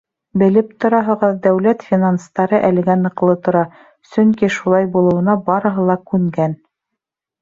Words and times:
Белеп 0.41 0.69
тораһығыҙ, 0.85 1.35
дәүләт 1.43 1.83
финанстары 1.89 2.61
әлегә 2.69 2.95
ныҡлы 3.03 3.35
тора, 3.49 3.61
сөнки 4.15 4.51
шулай 4.59 4.89
булыуына 4.97 5.37
барыһы 5.51 5.87
ла 5.91 5.99
күнгән. 6.13 6.61